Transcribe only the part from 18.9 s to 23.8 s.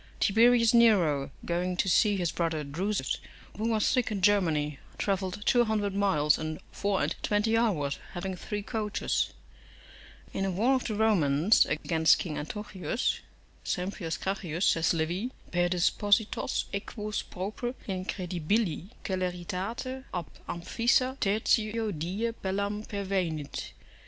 celeritate ab Amphissa tertio die Pellam pervenit."